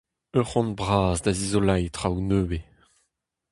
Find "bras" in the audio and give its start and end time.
0.79-1.15